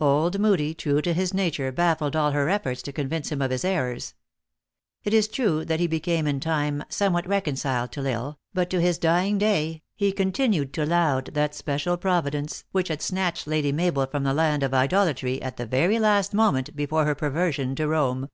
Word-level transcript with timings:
Old 0.00 0.38
Moodie, 0.40 0.72
true 0.72 1.02
to 1.02 1.12
his 1.12 1.34
nature, 1.34 1.70
baffled 1.70 2.16
all 2.16 2.30
her 2.30 2.48
efforts 2.48 2.80
to 2.80 2.94
convince 2.94 3.30
him 3.30 3.42
of 3.42 3.50
his 3.50 3.62
errors. 3.62 4.14
It 5.04 5.12
is 5.12 5.28
true 5.28 5.66
that 5.66 5.80
he 5.80 5.86
be 5.86 6.00
came 6.00 6.26
in 6.26 6.40
time, 6.40 6.82
somewhat 6.88 7.26
reconciled 7.28 7.92
to 7.92 8.00
L 8.00 8.06
Isle, 8.24 8.38
but 8.54 8.70
to 8.70 8.80
his 8.80 8.96
dying 8.96 9.36
day 9.36 9.82
he 9.94 10.12
continued 10.12 10.72
to 10.72 10.86
laud 10.86 11.34
that 11.34 11.54
special 11.54 11.98
provi 11.98 12.30
dence, 12.30 12.64
which 12.72 12.88
had 12.88 13.02
snatched 13.02 13.46
Lady 13.46 13.70
Mabel 13.70 14.06
from 14.06 14.22
the 14.24 14.32
land 14.32 14.62
of 14.62 14.72
idolatry, 14.72 15.42
at 15.42 15.58
the 15.58 15.66
very 15.66 15.98
last 15.98 16.32
moment 16.32 16.74
before 16.74 17.04
her 17.04 17.14
per 17.14 17.28
version 17.28 17.74
to 17.74 17.86
Rome. 17.86 18.30